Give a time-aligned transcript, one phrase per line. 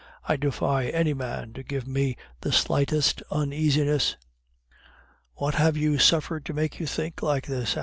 [0.27, 4.17] I defy any man to give me the slightest uneasiness."
[5.35, 7.77] "What have you suffered to make you think like this?"